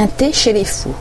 Un 0.00 0.06
thé 0.06 0.32
chez 0.32 0.52
les 0.52 0.64
fous. 0.64 0.94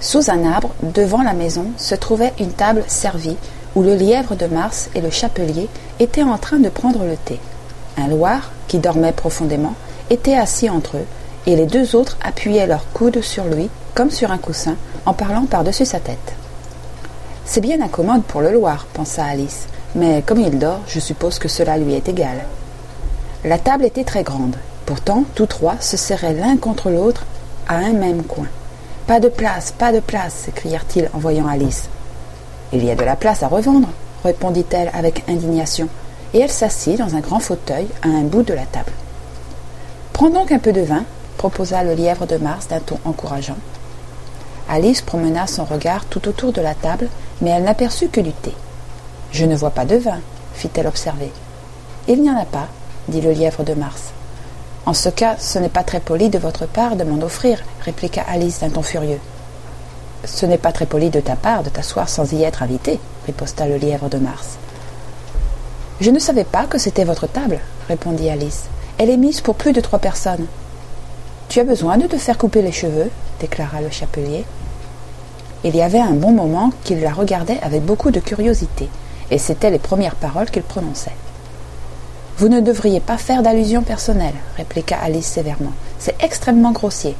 Sous 0.00 0.32
un 0.32 0.44
arbre, 0.44 0.70
devant 0.82 1.22
la 1.22 1.32
maison, 1.32 1.66
se 1.76 1.94
trouvait 1.94 2.32
une 2.40 2.50
table 2.50 2.82
servie 2.88 3.36
où 3.76 3.82
le 3.82 3.94
lièvre 3.94 4.34
de 4.34 4.46
Mars 4.46 4.90
et 4.96 5.00
le 5.00 5.10
chapelier 5.10 5.68
étaient 6.00 6.24
en 6.24 6.38
train 6.38 6.58
de 6.58 6.70
prendre 6.70 7.04
le 7.04 7.16
thé. 7.16 7.38
Un 7.96 8.08
loir, 8.08 8.50
qui 8.66 8.80
dormait 8.80 9.12
profondément, 9.12 9.74
était 10.10 10.34
assis 10.34 10.68
entre 10.68 10.96
eux, 10.96 11.06
et 11.46 11.54
les 11.54 11.66
deux 11.66 11.94
autres 11.94 12.18
appuyaient 12.20 12.66
leurs 12.66 12.90
coudes 12.92 13.22
sur 13.22 13.44
lui, 13.44 13.70
comme 13.94 14.10
sur 14.10 14.32
un 14.32 14.38
coussin, 14.38 14.74
en 15.06 15.12
parlant 15.12 15.46
par-dessus 15.46 15.86
sa 15.86 16.00
tête. 16.00 16.34
C'est 17.44 17.60
bien 17.60 17.80
incommode 17.80 18.24
pour 18.24 18.40
le 18.40 18.50
Loir, 18.50 18.88
pensa 18.92 19.24
Alice, 19.24 19.68
mais 19.94 20.24
comme 20.26 20.40
il 20.40 20.58
dort, 20.58 20.80
je 20.88 20.98
suppose 20.98 21.38
que 21.38 21.46
cela 21.46 21.78
lui 21.78 21.94
est 21.94 22.08
égal. 22.08 22.44
La 23.44 23.58
table 23.58 23.84
était 23.84 24.02
très 24.02 24.24
grande, 24.24 24.56
pourtant 24.84 25.22
tous 25.36 25.46
trois 25.46 25.76
se 25.78 25.96
serraient 25.96 26.34
l'un 26.34 26.56
contre 26.56 26.90
l'autre 26.90 27.24
à 27.68 27.76
un 27.76 27.92
même 27.92 28.22
coin. 28.24 28.46
Pas 29.06 29.20
de 29.20 29.28
place, 29.28 29.72
pas 29.72 29.92
de 29.92 30.00
place, 30.00 30.34
s'écrièrent-ils 30.34 31.10
en 31.14 31.18
voyant 31.18 31.46
Alice. 31.46 31.88
Il 32.72 32.84
y 32.84 32.90
a 32.90 32.94
de 32.94 33.04
la 33.04 33.16
place 33.16 33.42
à 33.42 33.48
revendre, 33.48 33.88
répondit-elle 34.24 34.90
avec 34.92 35.24
indignation, 35.28 35.88
et 36.34 36.40
elle 36.40 36.50
s'assit 36.50 36.98
dans 36.98 37.14
un 37.14 37.20
grand 37.20 37.40
fauteuil 37.40 37.86
à 38.02 38.08
un 38.08 38.22
bout 38.22 38.42
de 38.42 38.52
la 38.52 38.66
table. 38.66 38.92
Prends 40.12 40.30
donc 40.30 40.52
un 40.52 40.58
peu 40.58 40.72
de 40.72 40.82
vin, 40.82 41.04
proposa 41.38 41.84
le 41.84 41.94
lièvre 41.94 42.26
de 42.26 42.36
Mars 42.36 42.68
d'un 42.68 42.80
ton 42.80 42.98
encourageant. 43.04 43.56
Alice 44.68 45.00
promena 45.00 45.46
son 45.46 45.64
regard 45.64 46.04
tout 46.04 46.28
autour 46.28 46.52
de 46.52 46.60
la 46.60 46.74
table, 46.74 47.08
mais 47.40 47.50
elle 47.50 47.64
n'aperçut 47.64 48.08
que 48.08 48.20
du 48.20 48.32
thé. 48.32 48.52
Je 49.32 49.46
ne 49.46 49.56
vois 49.56 49.70
pas 49.70 49.84
de 49.84 49.96
vin, 49.96 50.20
fit-elle 50.54 50.86
observer. 50.86 51.32
Il 52.08 52.20
n'y 52.20 52.30
en 52.30 52.36
a 52.36 52.44
pas, 52.44 52.68
dit 53.08 53.20
le 53.20 53.32
lièvre 53.32 53.64
de 53.64 53.74
Mars. 53.74 54.12
En 54.88 54.94
ce 54.94 55.10
cas, 55.10 55.36
ce 55.38 55.58
n'est 55.58 55.68
pas 55.68 55.84
très 55.84 56.00
poli 56.00 56.30
de 56.30 56.38
votre 56.38 56.64
part 56.64 56.96
de 56.96 57.04
m'en 57.04 57.22
offrir, 57.22 57.62
répliqua 57.84 58.22
Alice 58.26 58.60
d'un 58.60 58.70
ton 58.70 58.80
furieux. 58.80 59.20
Ce 60.24 60.46
n'est 60.46 60.56
pas 60.56 60.72
très 60.72 60.86
poli 60.86 61.10
de 61.10 61.20
ta 61.20 61.36
part 61.36 61.62
de 61.62 61.68
t'asseoir 61.68 62.08
sans 62.08 62.32
y 62.32 62.42
être 62.42 62.62
invité, 62.62 62.98
riposta 63.26 63.66
le 63.66 63.76
lièvre 63.76 64.08
de 64.08 64.16
Mars. 64.16 64.56
Je 66.00 66.10
ne 66.10 66.18
savais 66.18 66.44
pas 66.44 66.64
que 66.64 66.78
c'était 66.78 67.04
votre 67.04 67.26
table, 67.26 67.60
répondit 67.86 68.30
Alice. 68.30 68.64
Elle 68.96 69.10
est 69.10 69.18
mise 69.18 69.42
pour 69.42 69.56
plus 69.56 69.74
de 69.74 69.82
trois 69.82 69.98
personnes. 69.98 70.46
Tu 71.50 71.60
as 71.60 71.64
besoin 71.64 71.98
de 71.98 72.06
te 72.06 72.16
faire 72.16 72.38
couper 72.38 72.62
les 72.62 72.72
cheveux, 72.72 73.10
déclara 73.40 73.82
le 73.82 73.90
chapelier. 73.90 74.46
Il 75.64 75.76
y 75.76 75.82
avait 75.82 76.00
un 76.00 76.14
bon 76.14 76.32
moment 76.32 76.72
qu'il 76.84 77.02
la 77.02 77.12
regardait 77.12 77.60
avec 77.60 77.84
beaucoup 77.84 78.10
de 78.10 78.20
curiosité, 78.20 78.88
et 79.30 79.36
c'étaient 79.36 79.70
les 79.70 79.78
premières 79.78 80.16
paroles 80.16 80.50
qu'il 80.50 80.62
prononçait. 80.62 81.12
Vous 82.38 82.48
ne 82.48 82.60
devriez 82.60 83.00
pas 83.00 83.18
faire 83.18 83.42
d'allusion 83.42 83.82
personnelle, 83.82 84.34
répliqua 84.56 84.96
Alice 85.02 85.26
sévèrement. 85.26 85.72
C'est 85.98 86.14
extrêmement 86.22 86.70
grossier. 86.70 87.16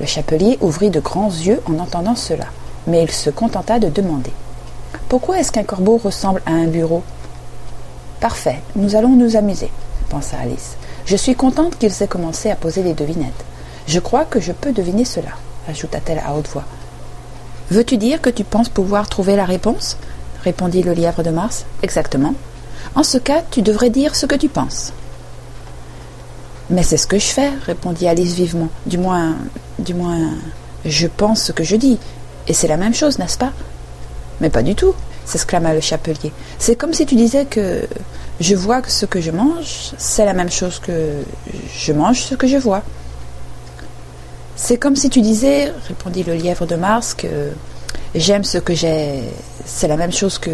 Le 0.00 0.06
chapelier 0.06 0.58
ouvrit 0.60 0.90
de 0.90 0.98
grands 0.98 1.30
yeux 1.30 1.60
en 1.64 1.78
entendant 1.78 2.16
cela, 2.16 2.46
mais 2.88 3.04
il 3.04 3.10
se 3.12 3.30
contenta 3.30 3.78
de 3.78 3.88
demander. 3.88 4.32
Pourquoi 5.08 5.38
est-ce 5.38 5.52
qu'un 5.52 5.62
corbeau 5.62 5.96
ressemble 5.96 6.42
à 6.44 6.50
un 6.50 6.66
bureau? 6.66 7.04
Parfait, 8.18 8.58
nous 8.74 8.96
allons 8.96 9.14
nous 9.14 9.36
amuser, 9.36 9.70
pensa 10.08 10.38
Alice. 10.42 10.76
Je 11.06 11.16
suis 11.16 11.36
contente 11.36 11.78
qu'ils 11.78 12.02
aient 12.02 12.08
commencé 12.08 12.50
à 12.50 12.56
poser 12.56 12.82
les 12.82 12.94
devinettes. 12.94 13.44
Je 13.86 14.00
crois 14.00 14.24
que 14.24 14.40
je 14.40 14.50
peux 14.50 14.72
deviner 14.72 15.04
cela, 15.04 15.30
ajouta-t-elle 15.68 16.22
à 16.26 16.34
haute 16.34 16.48
voix. 16.48 16.64
Veux-tu 17.70 17.96
dire 17.96 18.20
que 18.20 18.30
tu 18.30 18.42
penses 18.42 18.70
pouvoir 18.70 19.08
trouver 19.08 19.36
la 19.36 19.44
réponse? 19.44 19.98
répondit 20.42 20.82
le 20.82 20.94
lièvre 20.94 21.22
de 21.22 21.30
Mars. 21.30 21.64
Exactement, 21.82 22.34
en 22.94 23.02
ce 23.02 23.18
cas, 23.18 23.42
tu 23.50 23.62
devrais 23.62 23.90
dire 23.90 24.14
ce 24.14 24.26
que 24.26 24.34
tu 24.34 24.48
penses. 24.48 24.92
Mais 26.70 26.82
c'est 26.82 26.96
ce 26.96 27.06
que 27.06 27.18
je 27.18 27.26
fais, 27.26 27.50
répondit 27.64 28.08
Alice 28.08 28.34
vivement. 28.34 28.68
Du 28.86 28.98
moins, 28.98 29.36
du 29.78 29.94
moins, 29.94 30.32
je 30.84 31.06
pense 31.06 31.42
ce 31.42 31.52
que 31.52 31.64
je 31.64 31.76
dis. 31.76 31.98
Et 32.46 32.52
c'est 32.52 32.68
la 32.68 32.76
même 32.76 32.94
chose, 32.94 33.18
n'est-ce 33.18 33.38
pas? 33.38 33.52
Mais 34.40 34.50
pas 34.50 34.62
du 34.62 34.74
tout, 34.74 34.94
s'exclama 35.24 35.74
le 35.74 35.80
chapelier. 35.80 36.32
C'est 36.58 36.76
comme 36.76 36.92
si 36.92 37.06
tu 37.06 37.14
disais 37.14 37.46
que 37.46 37.82
je 38.40 38.54
vois 38.54 38.82
ce 38.86 39.06
que 39.06 39.20
je 39.20 39.30
mange, 39.30 39.92
c'est 39.96 40.24
la 40.24 40.32
même 40.32 40.50
chose 40.50 40.78
que 40.78 41.22
je 41.74 41.92
mange 41.92 42.20
ce 42.20 42.34
que 42.34 42.46
je 42.46 42.56
vois. 42.56 42.82
C'est 44.56 44.76
comme 44.76 44.96
si 44.96 45.08
tu 45.08 45.20
disais, 45.20 45.72
répondit 45.86 46.22
le 46.22 46.34
lièvre 46.34 46.66
de 46.66 46.76
Mars, 46.76 47.14
que 47.14 47.50
j'aime 48.14 48.44
ce 48.44 48.58
que 48.58 48.74
j'ai, 48.74 49.22
c'est 49.64 49.88
la 49.88 49.96
même 49.96 50.12
chose 50.12 50.38
que 50.38 50.50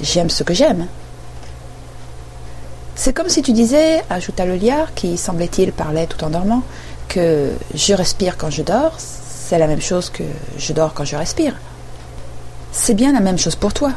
j'aime 0.00 0.28
ce 0.28 0.42
que 0.42 0.54
j'aime. 0.54 0.86
C'est 3.00 3.12
comme 3.12 3.28
si 3.28 3.42
tu 3.42 3.52
disais, 3.52 4.02
ajouta 4.10 4.44
le 4.44 4.56
liard, 4.56 4.92
qui 4.92 5.16
semblait-il 5.16 5.70
parlait 5.70 6.08
tout 6.08 6.24
en 6.24 6.30
dormant, 6.30 6.64
que 7.06 7.52
je 7.72 7.94
respire 7.94 8.36
quand 8.36 8.50
je 8.50 8.62
dors, 8.62 8.96
c'est 8.98 9.56
la 9.56 9.68
même 9.68 9.80
chose 9.80 10.10
que 10.10 10.24
je 10.58 10.72
dors 10.72 10.94
quand 10.94 11.04
je 11.04 11.14
respire. 11.14 11.54
C'est 12.72 12.94
bien 12.94 13.12
la 13.12 13.20
même 13.20 13.38
chose 13.38 13.54
pour 13.54 13.72
toi, 13.72 13.92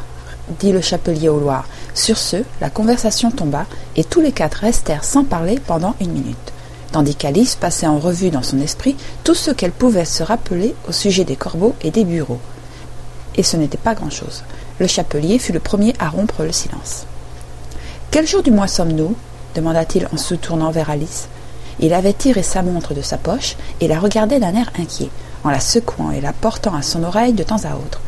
dit 0.60 0.70
le 0.70 0.80
chapelier 0.80 1.28
au 1.28 1.40
Loir. 1.40 1.66
Sur 1.94 2.16
ce, 2.16 2.44
la 2.60 2.70
conversation 2.70 3.32
tomba, 3.32 3.66
et 3.96 4.04
tous 4.04 4.20
les 4.20 4.30
quatre 4.30 4.58
restèrent 4.58 5.02
sans 5.02 5.24
parler 5.24 5.58
pendant 5.58 5.96
une 6.00 6.12
minute, 6.12 6.52
tandis 6.92 7.16
qu'Alice 7.16 7.56
passait 7.56 7.88
en 7.88 7.98
revue 7.98 8.30
dans 8.30 8.44
son 8.44 8.60
esprit 8.60 8.96
tout 9.24 9.34
ce 9.34 9.50
qu'elle 9.50 9.72
pouvait 9.72 10.04
se 10.04 10.22
rappeler 10.22 10.76
au 10.88 10.92
sujet 10.92 11.24
des 11.24 11.34
corbeaux 11.34 11.74
et 11.82 11.90
des 11.90 12.04
bureaux. 12.04 12.40
Et 13.34 13.42
ce 13.42 13.56
n'était 13.56 13.78
pas 13.78 13.96
grand-chose. 13.96 14.44
Le 14.78 14.86
chapelier 14.86 15.40
fut 15.40 15.52
le 15.52 15.58
premier 15.58 15.92
à 15.98 16.08
rompre 16.08 16.44
le 16.44 16.52
silence. 16.52 17.06
Quel 18.12 18.26
jour 18.26 18.42
du 18.42 18.50
mois 18.50 18.66
sommes-nous 18.66 19.16
demanda-t-il 19.54 20.06
en 20.12 20.18
se 20.18 20.34
tournant 20.34 20.70
vers 20.70 20.90
Alice. 20.90 21.28
Il 21.80 21.94
avait 21.94 22.12
tiré 22.12 22.42
sa 22.42 22.62
montre 22.62 22.92
de 22.92 23.00
sa 23.00 23.16
poche 23.16 23.56
et 23.80 23.88
la 23.88 23.98
regardait 23.98 24.38
d'un 24.38 24.54
air 24.54 24.70
inquiet, 24.78 25.08
en 25.44 25.48
la 25.48 25.60
secouant 25.60 26.10
et 26.10 26.20
la 26.20 26.34
portant 26.34 26.74
à 26.74 26.82
son 26.82 27.04
oreille 27.04 27.32
de 27.32 27.42
temps 27.42 27.64
à 27.64 27.74
autre. 27.74 28.02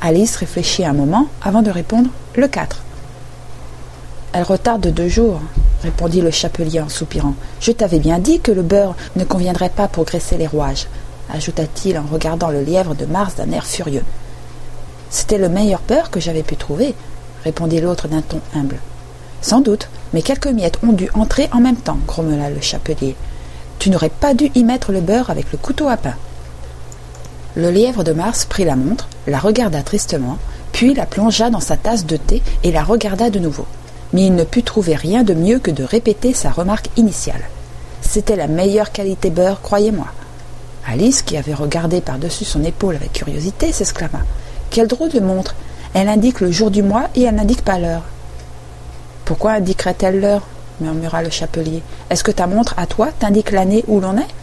Alice 0.00 0.34
réfléchit 0.36 0.86
un 0.86 0.94
moment 0.94 1.26
avant 1.42 1.60
de 1.60 1.70
répondre 1.70 2.08
Le 2.36 2.48
4. 2.48 2.80
Elle 4.32 4.44
retarde 4.44 4.80
de 4.80 4.88
deux 4.88 5.08
jours, 5.08 5.42
répondit 5.82 6.22
le 6.22 6.30
chapelier 6.30 6.80
en 6.80 6.88
soupirant. 6.88 7.34
Je 7.60 7.72
t'avais 7.72 7.98
bien 7.98 8.20
dit 8.20 8.40
que 8.40 8.52
le 8.52 8.62
beurre 8.62 8.96
ne 9.16 9.24
conviendrait 9.24 9.68
pas 9.68 9.88
pour 9.88 10.06
graisser 10.06 10.38
les 10.38 10.46
rouages, 10.46 10.86
ajouta-t-il 11.34 11.98
en 11.98 12.06
regardant 12.10 12.48
le 12.48 12.62
lièvre 12.62 12.94
de 12.94 13.04
Mars 13.04 13.34
d'un 13.34 13.52
air 13.52 13.66
furieux. 13.66 14.04
C'était 15.10 15.36
le 15.36 15.50
meilleur 15.50 15.82
beurre 15.86 16.10
que 16.10 16.18
j'avais 16.18 16.42
pu 16.42 16.56
trouver, 16.56 16.94
répondit 17.44 17.82
l'autre 17.82 18.08
d'un 18.08 18.22
ton 18.22 18.40
humble. 18.54 18.78
Sans 19.40 19.60
doute, 19.60 19.88
mais 20.12 20.22
quelques 20.22 20.48
miettes 20.48 20.78
ont 20.82 20.92
dû 20.92 21.08
entrer 21.14 21.48
en 21.52 21.60
même 21.60 21.76
temps, 21.76 21.98
grommela 22.06 22.50
le 22.50 22.60
chapelier. 22.60 23.16
Tu 23.78 23.90
n'aurais 23.90 24.08
pas 24.08 24.34
dû 24.34 24.50
y 24.54 24.64
mettre 24.64 24.92
le 24.92 25.00
beurre 25.00 25.30
avec 25.30 25.52
le 25.52 25.58
couteau 25.58 25.88
à 25.88 25.96
pain. 25.96 26.14
Le 27.54 27.70
lièvre 27.70 28.04
de 28.04 28.12
Mars 28.12 28.44
prit 28.44 28.64
la 28.64 28.76
montre, 28.76 29.08
la 29.26 29.38
regarda 29.38 29.82
tristement, 29.82 30.38
puis 30.72 30.94
la 30.94 31.06
plongea 31.06 31.50
dans 31.50 31.60
sa 31.60 31.76
tasse 31.76 32.06
de 32.06 32.16
thé 32.16 32.42
et 32.62 32.72
la 32.72 32.82
regarda 32.82 33.30
de 33.30 33.38
nouveau. 33.38 33.66
Mais 34.12 34.26
il 34.26 34.34
ne 34.34 34.44
put 34.44 34.62
trouver 34.62 34.94
rien 34.94 35.22
de 35.22 35.34
mieux 35.34 35.58
que 35.58 35.70
de 35.70 35.84
répéter 35.84 36.34
sa 36.34 36.50
remarque 36.50 36.88
initiale. 36.96 37.42
C'était 38.00 38.36
la 38.36 38.46
meilleure 38.46 38.92
qualité 38.92 39.30
beurre, 39.30 39.60
croyez-moi. 39.60 40.06
Alice, 40.86 41.22
qui 41.22 41.36
avait 41.36 41.54
regardé 41.54 42.00
par-dessus 42.00 42.44
son 42.44 42.64
épaule 42.64 42.96
avec 42.96 43.12
curiosité, 43.12 43.72
s'exclama. 43.72 44.20
Quelle 44.70 44.86
drôle 44.86 45.10
de 45.10 45.20
montre 45.20 45.54
Elle 45.94 46.08
indique 46.08 46.40
le 46.40 46.50
jour 46.50 46.70
du 46.70 46.82
mois 46.82 47.08
et 47.14 47.22
elle 47.22 47.34
n'indique 47.34 47.64
pas 47.64 47.78
l'heure. 47.78 48.04
Pourquoi 49.28 49.52
indiquerait-elle 49.52 50.20
l'heure 50.20 50.40
murmura 50.80 51.22
le 51.22 51.28
chapelier. 51.28 51.82
Est-ce 52.08 52.24
que 52.24 52.30
ta 52.30 52.46
montre 52.46 52.72
à 52.78 52.86
toi 52.86 53.10
t'indique 53.18 53.50
l'année 53.50 53.84
où 53.86 54.00
l'on 54.00 54.16
est? 54.16 54.34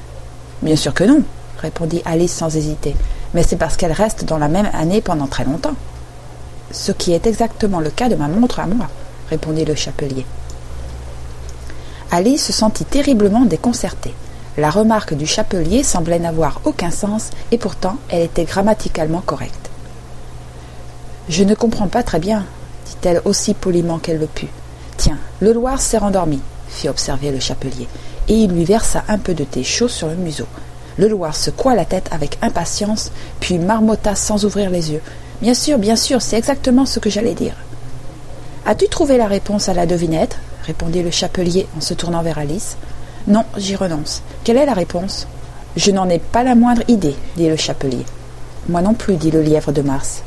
Bien 0.61 0.75
sûr 0.75 0.93
que 0.93 1.03
non, 1.03 1.23
répondit 1.57 2.03
Alice 2.05 2.31
sans 2.31 2.55
hésiter, 2.55 2.95
mais 3.33 3.41
c'est 3.41 3.55
parce 3.55 3.77
qu'elle 3.77 3.91
reste 3.91 4.25
dans 4.25 4.37
la 4.37 4.47
même 4.47 4.69
année 4.73 5.01
pendant 5.01 5.25
très 5.25 5.43
longtemps. 5.43 5.73
Ce 6.69 6.91
qui 6.91 7.13
est 7.13 7.25
exactement 7.25 7.79
le 7.79 7.89
cas 7.89 8.09
de 8.09 8.15
ma 8.15 8.27
montre 8.27 8.59
à 8.59 8.67
moi, 8.67 8.87
répondit 9.31 9.65
le 9.65 9.73
chapelier. 9.73 10.23
Alice 12.11 12.45
se 12.45 12.53
sentit 12.53 12.85
terriblement 12.85 13.45
déconcertée. 13.45 14.13
La 14.55 14.69
remarque 14.69 15.15
du 15.15 15.25
chapelier 15.25 15.81
semblait 15.81 16.19
n'avoir 16.19 16.61
aucun 16.63 16.91
sens, 16.91 17.31
et 17.51 17.57
pourtant 17.57 17.97
elle 18.09 18.21
était 18.21 18.45
grammaticalement 18.45 19.23
correcte. 19.25 19.71
Je 21.27 21.43
ne 21.43 21.55
comprends 21.55 21.87
pas 21.87 22.03
très 22.03 22.19
bien, 22.19 22.45
dit-elle 22.85 23.23
aussi 23.25 23.55
poliment 23.55 23.97
qu'elle 23.97 24.19
le 24.19 24.27
put. 24.27 24.49
Tiens, 24.97 25.17
le 25.41 25.53
Loir 25.53 25.81
s'est 25.81 25.97
rendormi, 25.97 26.39
fit 26.67 26.89
observer 26.89 27.31
le 27.31 27.39
chapelier, 27.39 27.87
et 28.27 28.33
il 28.33 28.51
lui 28.51 28.65
versa 28.65 29.03
un 29.07 29.17
peu 29.17 29.33
de 29.33 29.43
thé 29.43 29.63
chaud 29.63 29.87
sur 29.87 30.07
le 30.07 30.15
museau. 30.15 30.47
Le 30.97 31.07
Loir 31.07 31.35
secoua 31.35 31.75
la 31.75 31.85
tête 31.85 32.07
avec 32.11 32.37
impatience, 32.41 33.11
puis 33.39 33.59
marmotta 33.59 34.15
sans 34.15 34.45
ouvrir 34.45 34.69
les 34.69 34.91
yeux. 34.91 35.01
Bien 35.41 35.53
sûr, 35.53 35.77
bien 35.77 35.95
sûr, 35.95 36.21
c'est 36.21 36.37
exactement 36.37 36.85
ce 36.85 36.99
que 36.99 37.09
j'allais 37.09 37.33
dire. 37.33 37.55
As-tu 38.65 38.87
trouvé 38.87 39.17
la 39.17 39.27
réponse 39.27 39.69
à 39.69 39.73
la 39.73 39.85
devinette? 39.85 40.37
répondit 40.63 41.03
le 41.03 41.11
chapelier 41.11 41.67
en 41.77 41.81
se 41.81 41.93
tournant 41.93 42.23
vers 42.23 42.39
Alice. 42.39 42.77
Non, 43.27 43.43
j'y 43.57 43.75
renonce. 43.75 44.23
Quelle 44.43 44.57
est 44.57 44.65
la 44.65 44.73
réponse? 44.73 45.27
Je 45.75 45.91
n'en 45.91 46.09
ai 46.09 46.19
pas 46.19 46.43
la 46.43 46.55
moindre 46.55 46.81
idée, 46.87 47.15
dit 47.35 47.47
le 47.47 47.57
chapelier. 47.57 48.05
Moi 48.69 48.81
non 48.81 48.93
plus, 48.93 49.17
dit 49.17 49.29
le 49.29 49.41
lièvre 49.41 49.71
de 49.71 49.81
Mars. 49.81 50.23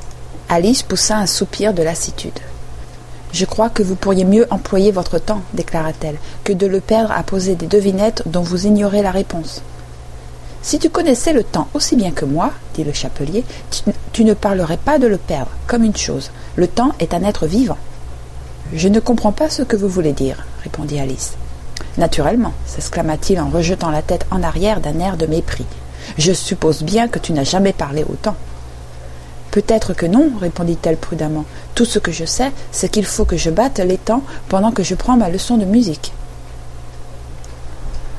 Alice 0.48 0.82
poussa 0.82 1.16
un 1.16 1.26
soupir 1.26 1.74
de 1.74 1.82
lassitude. 1.82 2.38
Je 3.32 3.44
crois 3.44 3.68
que 3.68 3.82
vous 3.82 3.94
pourriez 3.94 4.24
mieux 4.24 4.46
employer 4.50 4.90
votre 4.90 5.18
temps, 5.18 5.42
déclara-t-elle, 5.54 6.18
que 6.44 6.52
de 6.52 6.66
le 6.66 6.80
perdre 6.80 7.12
à 7.12 7.22
poser 7.22 7.54
des 7.54 7.66
devinettes 7.66 8.22
dont 8.26 8.42
vous 8.42 8.66
ignorez 8.66 9.02
la 9.02 9.10
réponse. 9.10 9.62
Si 10.62 10.78
tu 10.78 10.90
connaissais 10.90 11.32
le 11.32 11.44
temps 11.44 11.68
aussi 11.74 11.94
bien 11.94 12.10
que 12.10 12.24
moi, 12.24 12.50
dit 12.74 12.84
le 12.84 12.92
chapelier, 12.92 13.44
tu, 14.12 14.24
ne 14.24 14.34
parlerais 14.34 14.76
pas 14.76 14.98
de 14.98 15.06
le 15.06 15.16
perdre, 15.16 15.50
comme 15.66 15.84
une 15.84 15.96
chose. 15.96 16.30
Le 16.56 16.66
temps 16.66 16.92
est 16.98 17.14
un 17.14 17.22
être 17.22 17.46
vivant. 17.46 17.78
Je 18.72 18.88
ne 18.88 19.00
comprends 19.00 19.32
pas 19.32 19.50
ce 19.50 19.62
que 19.62 19.76
vous 19.76 19.88
voulez 19.88 20.12
dire, 20.12 20.44
répondit 20.62 20.98
Alice. 20.98 21.34
Naturellement, 21.96 22.52
s'exclama-t-il 22.66 23.40
en 23.40 23.48
rejetant 23.48 23.90
la 23.90 24.02
tête 24.02 24.26
en 24.30 24.42
arrière 24.42 24.80
d'un 24.80 24.98
air 24.98 25.16
de 25.16 25.26
mépris. 25.26 25.66
Je 26.16 26.32
suppose 26.32 26.82
bien 26.82 27.08
que 27.08 27.18
tu 27.18 27.32
n'as 27.32 27.44
jamais 27.44 27.72
parlé 27.72 28.04
autant. 28.08 28.36
Peut-être 29.50 29.94
que 29.94 30.06
non, 30.06 30.30
répondit-elle 30.40 30.96
prudemment. 30.96 31.44
Tout 31.74 31.84
ce 31.84 31.98
que 31.98 32.12
je 32.12 32.24
sais, 32.24 32.52
c'est 32.70 32.90
qu'il 32.90 33.06
faut 33.06 33.24
que 33.24 33.36
je 33.36 33.50
batte 33.50 33.80
temps 34.04 34.22
pendant 34.48 34.72
que 34.72 34.82
je 34.82 34.94
prends 34.94 35.16
ma 35.16 35.30
leçon 35.30 35.56
de 35.56 35.64
musique. 35.64 36.12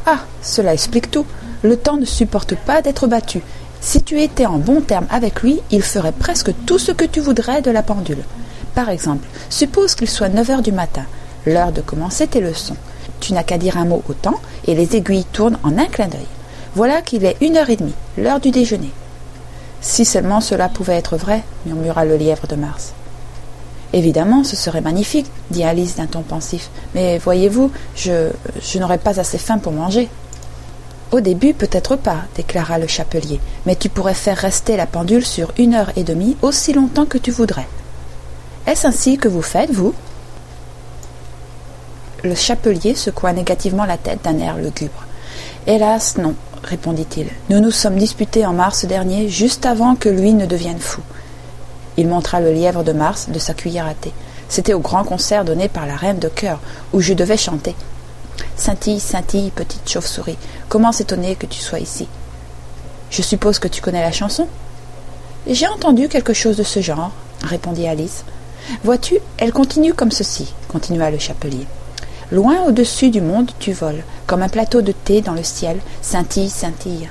Ah, 0.05 0.19
cela 0.41 0.73
explique 0.73 1.11
tout. 1.11 1.25
Le 1.61 1.77
temps 1.77 1.97
ne 1.97 2.05
supporte 2.05 2.55
pas 2.55 2.81
d'être 2.81 3.07
battu. 3.07 3.41
Si 3.81 4.01
tu 4.01 4.21
étais 4.21 4.45
en 4.45 4.57
bon 4.57 4.81
terme 4.81 5.07
avec 5.09 5.41
lui, 5.41 5.61
il 5.71 5.83
ferait 5.83 6.11
presque 6.11 6.51
tout 6.65 6.79
ce 6.79 6.91
que 6.91 7.05
tu 7.05 7.19
voudrais 7.19 7.61
de 7.61 7.71
la 7.71 7.83
pendule. 7.83 8.23
Par 8.75 8.89
exemple, 8.89 9.27
suppose 9.49 9.95
qu'il 9.95 10.09
soit 10.09 10.29
neuf 10.29 10.49
heures 10.49 10.61
du 10.61 10.71
matin, 10.71 11.05
l'heure 11.45 11.71
de 11.71 11.81
commencer 11.81 12.27
tes 12.27 12.41
leçons. 12.41 12.75
Tu 13.19 13.33
n'as 13.33 13.43
qu'à 13.43 13.57
dire 13.57 13.77
un 13.77 13.85
mot 13.85 14.03
au 14.09 14.13
temps, 14.13 14.39
et 14.65 14.75
les 14.75 14.95
aiguilles 14.95 15.25
tournent 15.25 15.57
en 15.63 15.77
un 15.77 15.85
clin 15.85 16.07
d'œil. 16.07 16.27
Voilà 16.75 17.01
qu'il 17.01 17.25
est 17.25 17.37
une 17.41 17.57
heure 17.57 17.69
et 17.69 17.75
demie, 17.75 17.95
l'heure 18.17 18.39
du 18.39 18.51
déjeuner. 18.51 18.91
Si 19.81 20.05
seulement 20.05 20.41
cela 20.41 20.69
pouvait 20.69 20.97
être 20.97 21.17
vrai, 21.17 21.43
murmura 21.65 22.05
le 22.05 22.17
lièvre 22.17 22.47
de 22.47 22.55
Mars. 22.55 22.93
Évidemment, 23.93 24.43
ce 24.43 24.55
serait 24.55 24.81
magnifique, 24.81 25.25
dit 25.49 25.63
Alice 25.63 25.95
d'un 25.95 26.05
ton 26.05 26.21
pensif, 26.21 26.69
mais 26.93 27.17
voyez-vous, 27.17 27.71
je, 27.95 28.29
je 28.61 28.77
n'aurais 28.77 28.99
pas 28.99 29.19
assez 29.19 29.37
faim 29.37 29.57
pour 29.57 29.71
manger. 29.71 30.09
Au 31.11 31.21
début, 31.21 31.55
peut-être 31.55 31.95
pas, 31.95 32.25
déclara 32.35 32.77
le 32.77 32.85
chapelier, 32.85 33.39
mais 33.65 33.75
tu 33.75 33.89
pourrais 33.89 34.13
faire 34.13 34.37
rester 34.37 34.77
la 34.77 34.85
pendule 34.85 35.25
sur 35.25 35.51
une 35.57 35.73
heure 35.73 35.91
et 35.95 36.03
demie 36.03 36.37
aussi 36.43 36.71
longtemps 36.71 37.07
que 37.07 37.17
tu 37.17 37.31
voudrais. 37.31 37.67
Est-ce 38.67 38.85
ainsi 38.85 39.17
que 39.17 39.27
vous 39.27 39.41
faites, 39.41 39.71
vous? 39.71 39.95
Le 42.23 42.35
chapelier 42.35 42.93
secoua 42.93 43.33
négativement 43.33 43.85
la 43.85 43.97
tête 43.97 44.23
d'un 44.23 44.37
air 44.37 44.57
lugubre. 44.57 45.05
Hélas, 45.67 46.17
non, 46.17 46.35
répondit-il. 46.63 47.27
Nous 47.49 47.59
nous 47.59 47.71
sommes 47.71 47.97
disputés 47.97 48.45
en 48.45 48.53
mars 48.53 48.85
dernier, 48.85 49.29
juste 49.29 49.65
avant 49.65 49.95
que 49.95 50.09
lui 50.09 50.33
ne 50.33 50.45
devienne 50.45 50.79
fou. 50.79 51.01
Il 51.97 52.07
montra 52.07 52.39
le 52.39 52.51
lièvre 52.53 52.83
de 52.83 52.93
Mars 52.93 53.27
de 53.29 53.39
sa 53.39 53.53
cuillère 53.53 53.85
à 53.85 53.93
thé. 53.93 54.13
C'était 54.47 54.73
au 54.73 54.79
grand 54.79 55.03
concert 55.03 55.45
donné 55.45 55.67
par 55.67 55.85
la 55.85 55.95
reine 55.95 56.19
de 56.19 56.29
cœur, 56.29 56.59
où 56.93 57.01
je 57.01 57.13
devais 57.13 57.37
chanter. 57.37 57.75
Scintille, 58.55 58.99
scintille, 58.99 59.51
petite 59.51 59.89
chauve-souris, 59.89 60.37
comment 60.69 60.91
s'étonner 60.91 61.35
que 61.35 61.45
tu 61.45 61.59
sois 61.59 61.79
ici? 61.79 62.07
Je 63.11 63.21
suppose 63.21 63.59
que 63.59 63.67
tu 63.67 63.81
connais 63.81 64.01
la 64.01 64.11
chanson 64.11 64.47
J'ai 65.47 65.67
entendu 65.67 66.07
quelque 66.07 66.33
chose 66.33 66.57
de 66.57 66.63
ce 66.63 66.81
genre, 66.81 67.11
répondit 67.43 67.87
Alice. 67.87 68.23
Vois-tu, 68.83 69.19
elle 69.37 69.51
continue 69.51 69.93
comme 69.93 70.11
ceci, 70.11 70.53
continua 70.67 71.11
le 71.11 71.19
chapelier. 71.19 71.67
Loin 72.31 72.63
au-dessus 72.67 73.09
du 73.09 73.21
monde, 73.21 73.49
tu 73.57 73.71
voles, 73.71 74.03
comme 74.27 74.43
un 74.43 74.49
plateau 74.49 74.81
de 74.83 74.91
thé 74.91 75.21
dans 75.21 75.33
le 75.33 75.41
ciel, 75.41 75.79
scintille, 76.03 76.49
scintille. 76.49 77.09